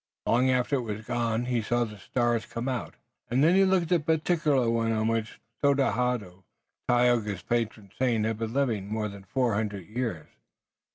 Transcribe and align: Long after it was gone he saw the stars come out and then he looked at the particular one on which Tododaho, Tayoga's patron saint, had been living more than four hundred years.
Long 0.25 0.49
after 0.49 0.77
it 0.77 0.81
was 0.81 1.05
gone 1.05 1.45
he 1.45 1.61
saw 1.61 1.83
the 1.83 1.99
stars 1.99 2.47
come 2.47 2.67
out 2.67 2.95
and 3.29 3.43
then 3.43 3.53
he 3.53 3.63
looked 3.63 3.91
at 3.91 4.07
the 4.07 4.17
particular 4.17 4.67
one 4.67 4.91
on 4.91 5.07
which 5.07 5.39
Tododaho, 5.61 6.43
Tayoga's 6.87 7.43
patron 7.43 7.91
saint, 7.99 8.25
had 8.25 8.39
been 8.39 8.51
living 8.51 8.87
more 8.91 9.07
than 9.09 9.25
four 9.25 9.53
hundred 9.53 9.85
years. 9.87 10.27